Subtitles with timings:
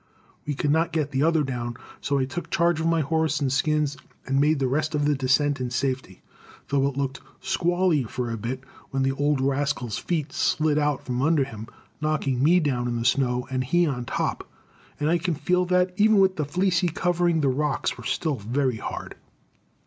[0.47, 3.53] We could not get the other down, so I took charge of my horse and
[3.53, 6.23] skins and made the rest of the descent in safety,
[6.69, 11.21] though it looked squally for a bit when the old rascal's feet slid out from
[11.21, 11.67] under him,
[12.01, 14.49] knocking me down in the snow, and he on top,
[14.99, 18.77] and I could feel that even with the fleecy covering the rocks were still very
[18.77, 19.13] hard.